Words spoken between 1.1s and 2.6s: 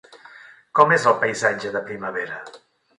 el paisatge de primavera?